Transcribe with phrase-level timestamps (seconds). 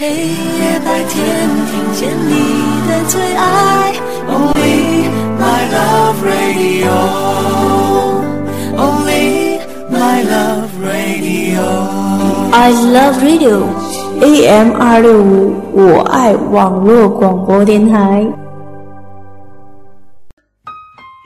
[0.00, 1.26] 黑夜白天，
[1.66, 3.92] 听见你的最爱
[4.28, 6.92] ，Only my love radio。
[8.76, 9.58] Only
[9.90, 11.64] my love radio。
[12.52, 13.66] I love radio。
[14.20, 18.24] AM 二六五，我爱网络广播电台。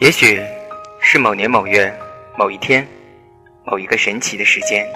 [0.00, 0.40] 也许
[0.98, 1.94] 是某年某月
[2.38, 2.88] 某一天，
[3.66, 4.86] 某一个神奇的时间，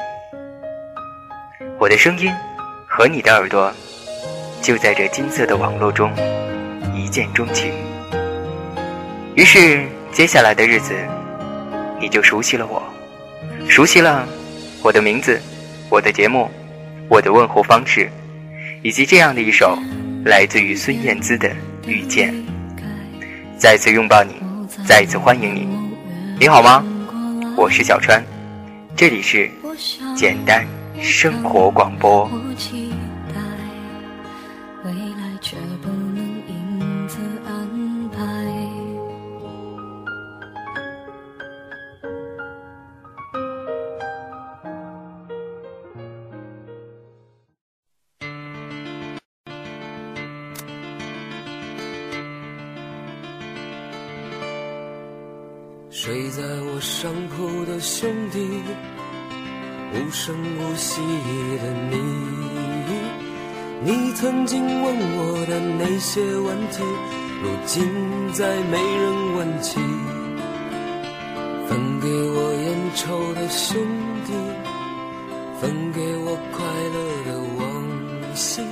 [1.78, 2.32] 我的声音。
[2.96, 3.70] 和你的耳朵，
[4.62, 6.10] 就在这金色的网络中
[6.94, 7.70] 一见钟情。
[9.34, 10.94] 于是，接下来的日子，
[12.00, 12.82] 你就熟悉了我，
[13.68, 14.26] 熟悉了
[14.82, 15.38] 我的名字、
[15.90, 16.50] 我的节目、
[17.10, 18.10] 我的问候方式，
[18.80, 19.78] 以及这样的一首
[20.24, 21.50] 来自于孙燕姿的
[21.86, 22.32] 《遇见》。
[23.58, 24.36] 再次拥抱你，
[24.86, 25.68] 再次欢迎你。
[26.40, 26.82] 你好吗？
[27.58, 28.24] 我是小川，
[28.96, 29.50] 这里是
[30.16, 30.66] 简单
[30.98, 32.26] 生活广播。
[56.06, 58.38] 睡在我上铺的兄弟，
[59.92, 61.98] 无声无息的你，
[63.82, 66.84] 你曾经问我的那些问题，
[67.42, 67.82] 如今
[68.32, 69.80] 再没人问起。
[71.66, 73.76] 分给我烟抽的兄
[74.26, 74.32] 弟，
[75.60, 77.82] 分给我快乐的往
[78.36, 78.62] 昔，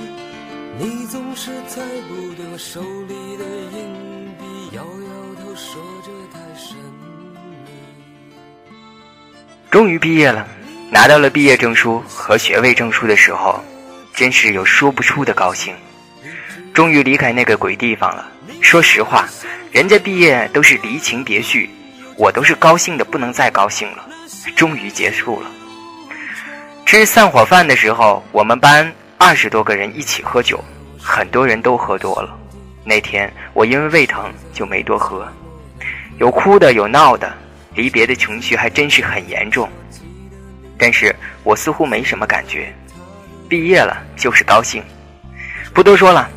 [0.79, 3.43] 你总是猜不对我手里的
[3.77, 6.77] 硬币，摇摇头说着太神。
[9.75, 10.47] 终于毕业了，
[10.89, 13.61] 拿到了毕业证书和学位证书的时候，
[14.13, 15.75] 真是有说不出的高兴。
[16.73, 18.25] 终于离开那个鬼地方了。
[18.61, 19.27] 说实话，
[19.73, 21.69] 人家毕业都是离情别绪，
[22.15, 24.07] 我都是高兴的不能再高兴了。
[24.55, 25.51] 终于结束了。
[26.85, 30.63] 吃散伙饭的时候，我们班二十多个人一起喝酒，
[30.97, 32.33] 很多人都喝多了。
[32.85, 35.27] 那天我因为胃疼就没多喝，
[36.17, 37.29] 有哭的，有闹的。
[37.75, 39.69] 离别的情绪还真是很严重，
[40.77, 41.13] 但是
[41.43, 42.73] 我似乎没什么感觉。
[43.47, 44.81] 毕业了就是高兴，
[45.73, 46.29] 不多说了。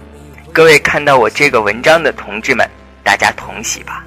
[0.52, 2.68] 各位看到我这个文章的同志们，
[3.04, 4.04] 大家同喜吧。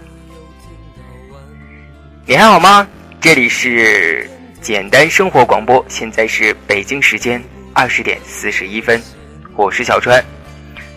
[2.25, 2.87] 你还好吗？
[3.19, 4.29] 这里是
[4.61, 7.41] 简单生活广播，现在是北京时间
[7.73, 9.01] 二十点四十一分，
[9.55, 10.23] 我是小川。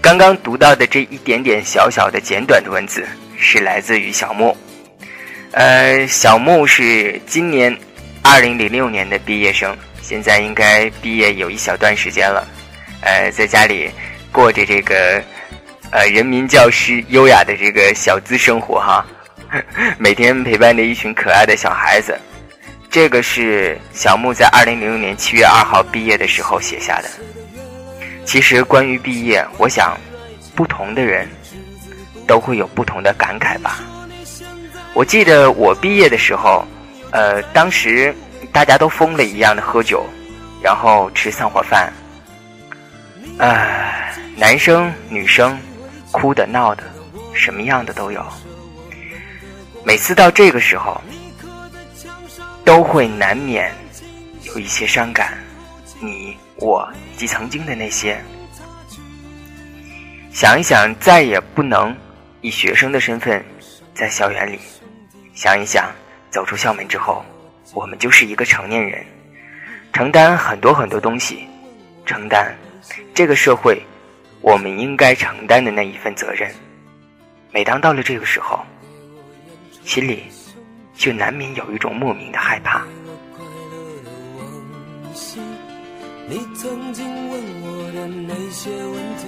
[0.00, 3.06] 刚刚读到的这一点点小小的简短的文字，
[3.38, 4.56] 是来自于小莫。
[5.54, 7.76] 呃，小木是今年
[8.22, 12.44] 二零零六年的毕业生，现在应该毕业有一小段时间了。
[13.02, 13.88] 呃，在家里
[14.32, 15.22] 过着这个
[15.92, 19.06] 呃人民教师优雅的这个小资生活哈，
[19.96, 22.18] 每天陪伴着一群可爱的小孩子。
[22.90, 27.08] 这个是小木在二零零六年七月二号毕业的时候写下的。
[28.24, 29.96] 其实关于毕业，我想
[30.56, 31.28] 不同的人
[32.26, 33.80] 都会有不同的感慨吧。
[34.94, 36.64] 我记得我毕业的时候，
[37.10, 38.14] 呃，当时
[38.52, 40.06] 大家都疯了一样的喝酒，
[40.62, 41.92] 然后吃散伙饭，
[43.38, 45.58] 唉，男生女生，
[46.12, 46.84] 哭的闹的，
[47.34, 48.24] 什么样的都有。
[49.82, 51.00] 每次到这个时候，
[52.64, 53.72] 都会难免
[54.44, 55.36] 有一些伤感，
[56.00, 58.16] 你我及曾经的那些，
[60.32, 61.94] 想一想，再也不能
[62.42, 63.44] 以学生的身份
[63.94, 64.58] 在校园里。
[65.34, 65.90] 想一想，
[66.30, 67.24] 走出校门之后，
[67.72, 69.04] 我们就是一个成年人，
[69.92, 71.46] 承担很多很多东西，
[72.04, 72.54] 承担
[73.14, 73.82] 这个社会
[74.40, 76.52] 我们应该承担的那一份责任。
[77.50, 78.60] 每当到了这个时候，
[79.84, 80.24] 心里
[80.94, 82.84] 就难免有一种莫名的害怕。
[86.26, 89.26] 你曾经问我的那些问题，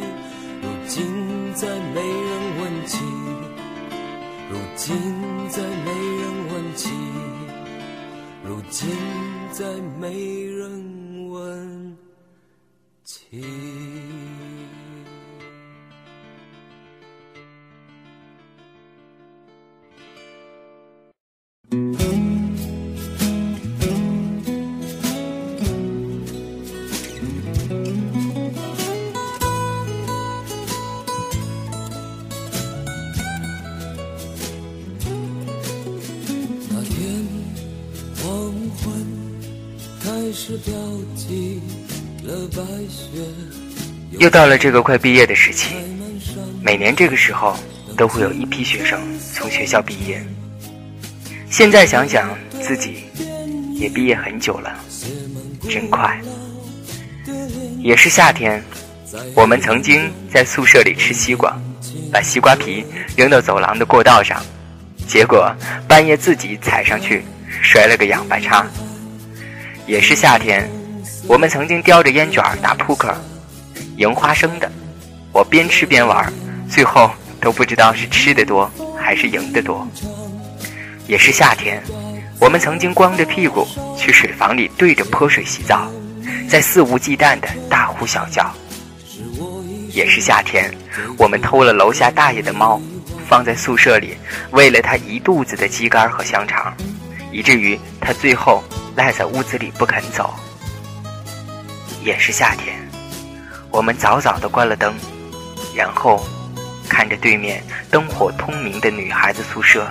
[0.63, 3.26] 如今再没人问起。
[4.49, 4.97] 如今
[5.49, 6.91] 再没人问起，
[8.45, 8.89] 如今
[9.53, 9.65] 再
[10.01, 11.97] 没人问
[13.03, 13.43] 起。
[44.19, 45.75] 又到了这个快毕业的时期，
[46.63, 47.57] 每年这个时候
[47.97, 49.01] 都会有一批学生
[49.35, 50.25] 从学校毕业。
[51.51, 53.05] 现在想想自己
[53.75, 54.79] 也毕业很久了，
[55.69, 56.21] 真快。
[57.79, 58.63] 也是夏天，
[59.35, 61.57] 我们曾经在宿舍里吃西瓜，
[62.13, 62.85] 把西瓜皮
[63.17, 64.43] 扔到走廊的过道上，
[65.07, 65.55] 结果
[65.87, 67.23] 半夜自己踩上去，
[67.63, 68.67] 摔了个仰八叉。
[69.87, 70.69] 也是夏天，
[71.29, 73.17] 我们曾经叼着烟卷打扑克，
[73.99, 74.69] 赢花生的，
[75.33, 76.33] 我边吃边玩，
[76.69, 77.09] 最后
[77.41, 78.69] 都不知道是吃的多
[78.99, 79.87] 还是赢的多。
[81.07, 81.81] 也是夏天，
[82.41, 83.65] 我们曾经光着屁股
[83.97, 85.89] 去水房里对着泼水洗澡，
[86.49, 88.53] 在肆无忌惮的大呼小叫。
[89.93, 90.69] 也是夏天，
[91.17, 92.83] 我们偷了楼下大爷的猫，
[93.29, 94.17] 放在宿舍里，
[94.51, 96.77] 喂了他一肚子的鸡肝和香肠，
[97.31, 98.65] 以至于他最后。
[98.97, 100.35] 赖在屋子里不肯走，
[102.03, 102.75] 也是夏天。
[103.71, 104.95] 我们早早的关了灯，
[105.75, 106.27] 然后
[106.89, 109.87] 看着对面灯火通明的女孩子宿舍，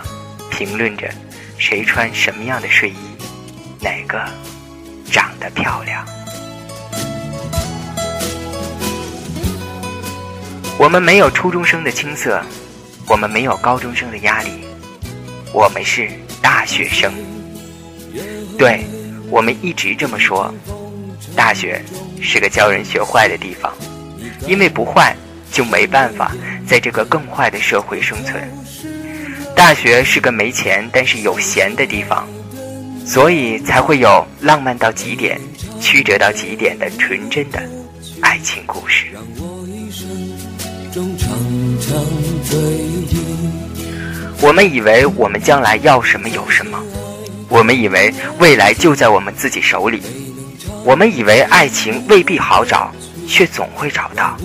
[0.50, 1.07] 评论着
[1.60, 2.96] 谁穿什么样的睡衣，
[3.80, 4.19] 哪个
[5.12, 6.04] 长得漂亮。
[10.80, 12.42] 我们没有初中生的青涩，
[13.08, 14.66] 我们没有高中生的压力，
[15.54, 16.10] 我们是
[16.42, 17.13] 大学生。
[18.58, 18.84] 对。
[19.30, 20.54] 我们一直这么说，
[21.36, 21.81] 大学
[22.22, 23.74] 是个教人学坏的地方，
[24.48, 25.16] 因为不坏
[25.51, 26.31] 就没办法
[26.68, 28.42] 在这个更坏的社会生存。
[29.56, 32.27] 大学是个没钱但是有闲的地方，
[33.06, 35.39] 所以才会有浪漫到极点、
[35.80, 37.62] 曲折到极点的纯真的
[38.22, 39.07] 爱情故事。
[44.42, 46.77] 我们以为我们将来要什么有什么。
[47.48, 50.02] 我们以为未来就在我们自己手里，
[50.84, 52.92] 我们以为爱情未必好找，
[53.28, 54.36] 却总会找到。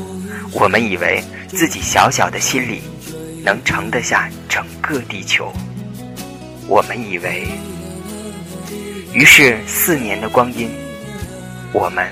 [0.53, 2.83] 我们以为自己小小的心里
[3.45, 5.53] 能盛得下整个地球。
[6.69, 7.47] 我们以为，
[9.13, 10.71] 于是四年的光阴，
[11.73, 12.07] 我们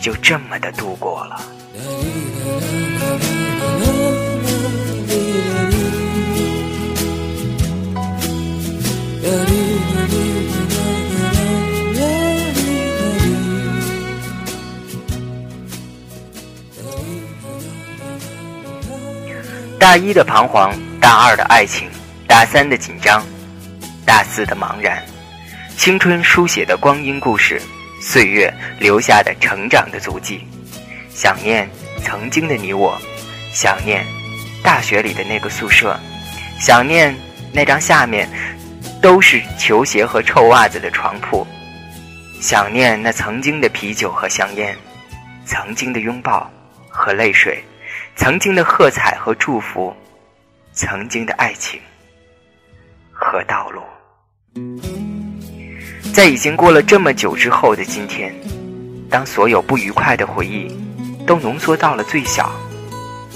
[0.00, 1.53] 就这么的度过了。
[19.78, 21.90] 大一的彷徨，大二的爱情，
[22.26, 23.22] 大三的紧张，
[24.06, 25.04] 大四的茫然，
[25.76, 27.60] 青春书写的光阴故事，
[28.00, 30.40] 岁月留下的成长的足迹，
[31.14, 31.68] 想念
[32.02, 32.98] 曾经的你我，
[33.52, 34.04] 想念
[34.62, 36.00] 大学里的那个宿舍，
[36.58, 37.14] 想念
[37.52, 38.26] 那张下面
[39.04, 41.46] 都是球鞋和臭袜子的床铺，
[42.40, 44.74] 想念那曾经的啤酒和香烟，
[45.44, 46.50] 曾经的拥抱
[46.88, 47.62] 和泪水。
[48.16, 49.94] 曾经的喝彩和祝福，
[50.72, 51.78] 曾经的爱情
[53.12, 53.82] 和道路，
[56.14, 58.34] 在已经过了这么久之后的今天，
[59.10, 60.74] 当所有不愉快的回忆
[61.26, 62.50] 都浓缩到了最小，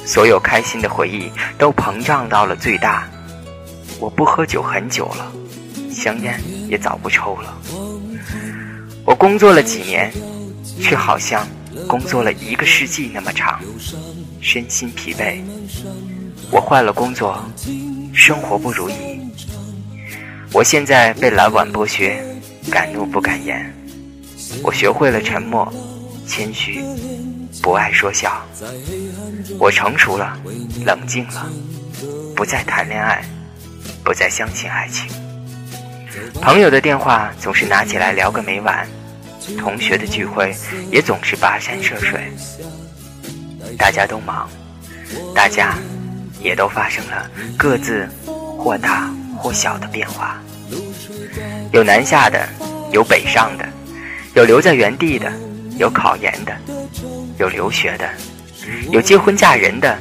[0.02, 3.06] 所有开心的回忆都膨胀到了最大，
[4.00, 5.30] 我不喝酒很久了，
[5.98, 7.60] 香烟也早不抽了。
[9.04, 10.12] 我工作了几年，
[10.80, 11.46] 却好像
[11.88, 13.60] 工作了一个世纪那么长。
[14.40, 15.40] 身心疲惫，
[16.52, 17.44] 我换了工作，
[18.14, 18.94] 生活不如意。
[20.52, 22.22] 我现在被老板剥削，
[22.70, 23.74] 敢怒不敢言。
[24.62, 25.70] 我学会了沉默、
[26.26, 26.80] 谦虚，
[27.60, 28.40] 不爱说笑。
[29.58, 30.38] 我成熟了，
[30.84, 31.50] 冷静了，
[32.36, 33.24] 不再谈恋爱，
[34.04, 35.10] 不再相信爱情。
[36.40, 38.86] 朋友的电话总是拿起来聊个没完，
[39.58, 40.54] 同学的聚会
[40.90, 42.20] 也总是跋山涉水。
[43.76, 44.48] 大家都忙，
[45.34, 45.74] 大家
[46.40, 48.08] 也都发生了各自
[48.58, 50.40] 或大或小的变化。
[51.72, 52.48] 有南下的，
[52.92, 53.68] 有北上的，
[54.34, 55.30] 有留在原地的，
[55.76, 56.56] 有考研的，
[57.38, 58.08] 有留学的，
[58.90, 59.98] 有结婚嫁人的，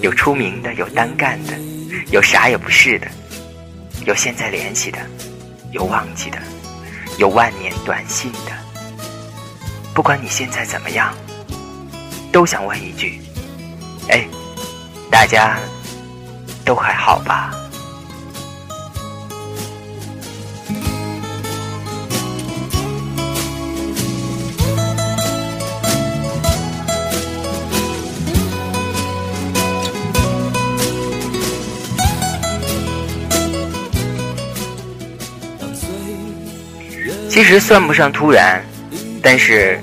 [0.00, 1.52] 有出名的，有单干的，
[2.10, 3.06] 有啥也不是的，
[4.06, 4.98] 有现在联系的，
[5.70, 6.38] 有忘记的，
[7.18, 8.52] 有万年短信的。
[9.94, 11.14] 不管你现在怎么样。
[12.32, 13.20] 都想问一句：
[14.08, 14.24] 哎，
[15.10, 15.58] 大家
[16.64, 17.50] 都还好吧？
[37.40, 38.62] 其实算不上突然，
[39.22, 39.80] 但是。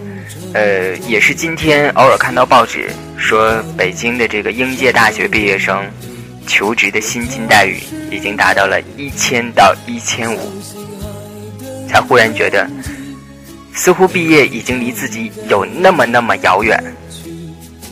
[0.53, 5.83] 呃，也是今天偶尔看到报纸说，北京的这个应届大学毕业生
[6.47, 10.39] 求职的薪金待遇已经达到了一千到一千五，
[11.89, 12.67] 才忽然觉得，
[13.73, 16.81] 似乎毕业已经离自己有那么那么遥远。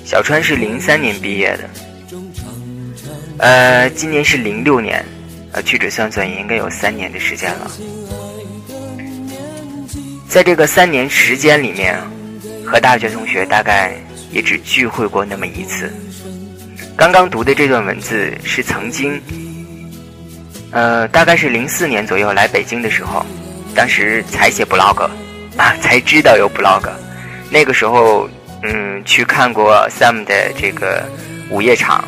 [0.06, 1.70] 小川是零三年毕业的，
[3.40, 5.04] 呃，今年是零六年，
[5.52, 7.72] 呃，屈指算算也应该有三年的时间了。
[10.36, 11.98] 在这个三年时间里面，
[12.66, 13.96] 和大学同学大概
[14.34, 15.90] 也只聚会过那么一次。
[16.98, 19.18] 刚刚读的这段文字是曾经，
[20.72, 23.26] 呃，大概是零四年左右来北京的时候，
[23.74, 25.10] 当时才写 blog，
[25.56, 26.84] 啊，才知道有 blog，
[27.50, 28.30] 那个时候。
[28.62, 31.08] 嗯，去看过 Sam 的这个
[31.52, 32.04] 午夜场，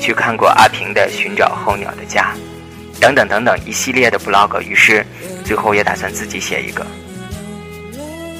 [0.00, 2.32] 去看过阿平的寻找候鸟的家，
[3.00, 5.04] 等等等等一系列的 blog，于是
[5.44, 6.86] 最后也打算自己写一个。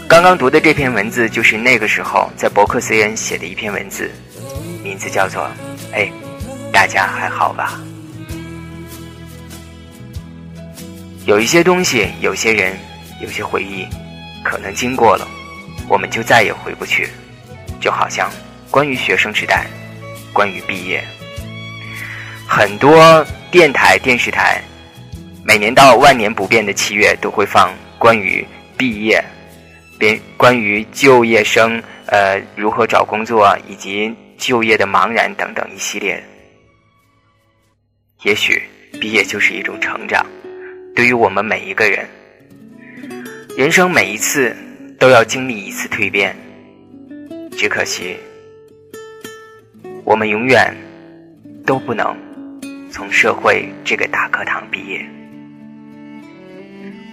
[0.08, 4.08] 刚刚读的这篇文字就是那个时候在博客 CN 写的一篇文字，
[4.84, 5.50] 名字叫做
[5.92, 6.08] “哎，
[6.72, 7.80] 大家还好吧？”
[11.26, 12.78] 有一些东西，有些人，
[13.20, 13.84] 有些回忆，
[14.44, 15.26] 可能经过了，
[15.88, 17.08] 我们就再也回不去。
[17.80, 18.30] 就好像
[18.70, 19.66] 关于学生时代，
[20.32, 21.02] 关于毕业，
[22.48, 24.62] 很多电台、电视台
[25.42, 28.46] 每年到万年不变的七月都会放关于
[28.76, 29.20] 毕业、
[29.98, 36.22] 边关于就业生呃如何找工作以及就业的茫然等等一系列。
[38.22, 38.62] 也许
[39.00, 40.24] 毕业就是一种成长，
[40.94, 42.08] 对于我们每一个人，
[43.56, 44.56] 人生每一次
[44.98, 46.36] 都要经历一次蜕变。
[47.52, 48.16] 只可惜，
[50.04, 50.74] 我们永远
[51.64, 52.14] 都不能
[52.90, 55.04] 从社会这个大课堂毕业。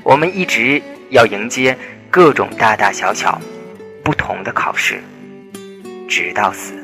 [0.04, 1.78] 我们一直要迎接
[2.16, 3.42] 各种大大小小
[4.04, 5.02] 不同的考试，
[6.08, 6.76] 直到死。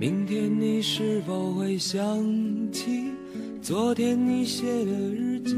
[0.00, 2.02] 明天你是否会想
[2.72, 3.12] 起
[3.62, 5.54] 昨天你写的日记？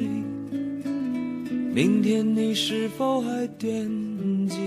[1.72, 3.88] 明天你是否还惦
[4.46, 4.58] 记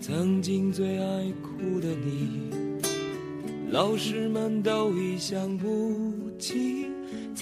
[0.00, 2.48] 曾经最爱哭的你？
[3.72, 6.81] 老师们都已想不起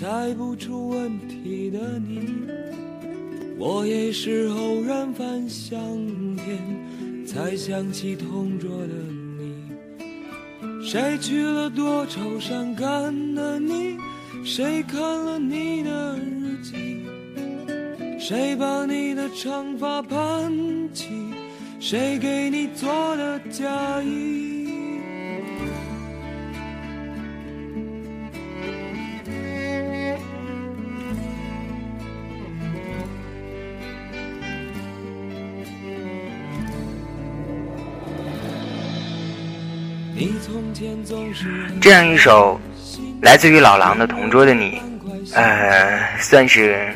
[0.00, 2.46] 猜不出问题的你。
[3.58, 5.78] 我也是偶然翻相
[6.36, 8.94] 片，才想起同桌的
[9.36, 9.52] 你。
[10.82, 13.98] 谁去了多愁善感的你？
[14.42, 17.02] 谁看了你的日记？
[18.18, 20.50] 谁把你的长发盘
[20.94, 21.08] 起？
[21.78, 22.88] 谁给你做
[23.18, 24.59] 的嫁衣？
[41.80, 42.60] 这样一首
[43.22, 44.80] 来自于老狼的《同桌的你》，
[45.34, 46.92] 呃，算是。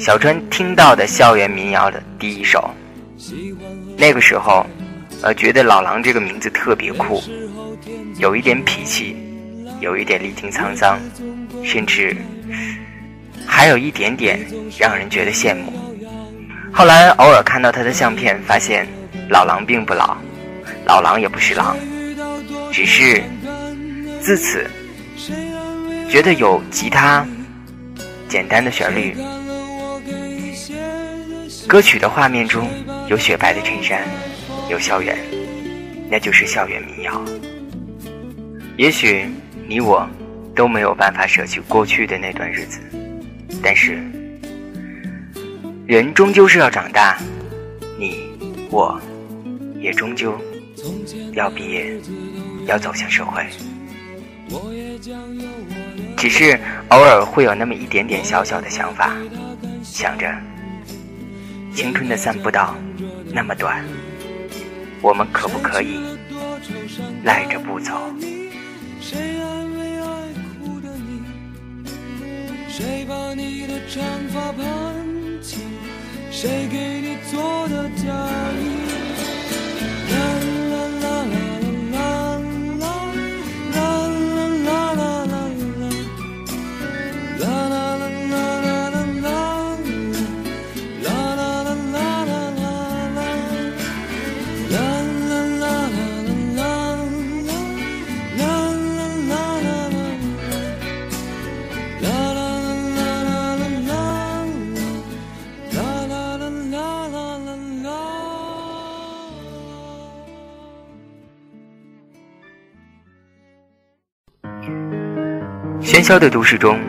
[0.00, 2.70] 小川听到的校园民谣的第一首，
[3.98, 4.64] 那个时候，
[5.20, 7.22] 呃，觉得老狼这个名字特别酷，
[8.16, 9.14] 有一点痞气，
[9.80, 10.98] 有一点历经沧桑，
[11.62, 12.16] 甚至
[13.46, 14.40] 还有一点点
[14.78, 15.70] 让人觉得羡慕。
[16.72, 18.88] 后来偶尔看到他的相片，发现
[19.28, 20.16] 老狼并不老，
[20.86, 21.76] 老狼也不是狼，
[22.72, 23.22] 只是
[24.20, 24.64] 自此
[26.08, 27.26] 觉得有吉他，
[28.28, 29.14] 简单的旋律。
[31.66, 32.68] 歌曲的画面中
[33.08, 34.02] 有雪白的衬衫，
[34.68, 35.16] 有校园，
[36.10, 37.22] 那就是校园民谣。
[38.76, 39.26] 也许
[39.68, 40.08] 你我
[40.56, 42.80] 都没有办法舍去过去的那段日子，
[43.62, 43.98] 但是
[45.86, 47.18] 人终究是要长大，
[47.98, 48.16] 你
[48.70, 49.00] 我
[49.78, 50.36] 也终究
[51.34, 51.94] 要毕业，
[52.66, 53.46] 要走向社会。
[56.16, 59.12] 只是偶尔会有那么一点点小小的想法，
[59.82, 60.26] 想着。
[61.74, 62.74] 青春的散步道
[63.32, 63.84] 那么短，
[65.00, 66.00] 我们可不可以
[67.22, 67.92] 赖着不走？
[69.00, 70.04] 谁安慰爱
[70.60, 71.22] 哭的你？
[72.68, 74.62] 谁把你的长发盘
[75.40, 75.58] 起？
[76.30, 78.02] 谁给你做的嫁
[78.52, 78.90] 衣？
[116.00, 116.80] 喧嚣的都市中，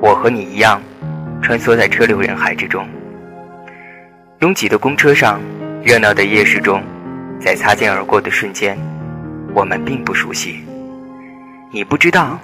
[0.00, 0.80] 我和你一样，
[1.42, 2.86] 穿梭在车流人海之中。
[4.42, 5.40] 拥挤的公车上，
[5.82, 6.80] 热闹的夜市中，
[7.40, 8.78] 在擦肩而过的瞬间，
[9.54, 10.60] 我们并不熟悉。
[11.72, 12.38] 你不知道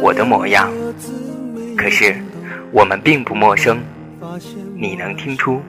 [0.00, 0.72] 我的模样，
[1.76, 2.16] 可是
[2.72, 3.78] 我们并不陌生。
[4.74, 5.60] 你能听出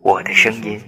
[0.00, 0.80] 我的声音？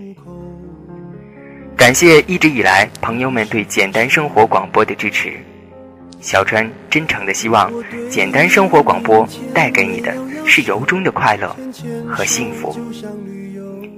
[1.77, 5.35] 感谢一直以来朋友们对简单生活广播的支持。
[6.21, 7.73] 小川真诚的希望，
[8.11, 10.15] 简单生活广播带给你的
[10.47, 11.57] 是由衷的快乐
[12.09, 12.79] 和幸福。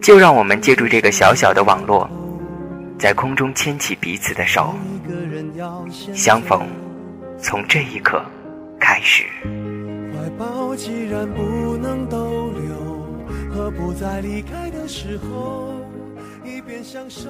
[0.00, 2.08] 就让我们借助这个小小的网络，
[2.98, 4.74] 在空中牵起彼此的手，
[6.14, 6.66] 相逢
[7.40, 8.24] 从这一刻
[8.80, 9.24] 开始。
[10.12, 15.74] 怀抱既然不能逗留，何不在离开的时候，
[16.44, 17.28] 一边享受。